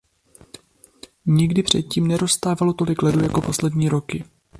[1.25, 4.23] Nikdy předtím neroztávalo tolik ledu jako poslední roky.